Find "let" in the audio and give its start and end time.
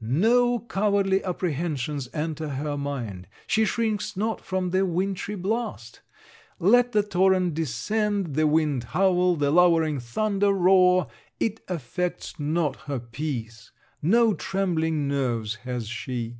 6.58-6.90